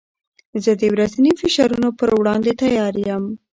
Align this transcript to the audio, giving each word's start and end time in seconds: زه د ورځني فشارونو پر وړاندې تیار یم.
زه 0.63 0.71
د 0.81 0.83
ورځني 0.93 1.31
فشارونو 1.41 1.89
پر 1.99 2.09
وړاندې 2.19 2.51
تیار 2.61 2.93
یم. 3.07 3.23